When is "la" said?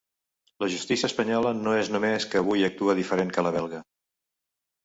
0.63-0.69, 3.49-3.53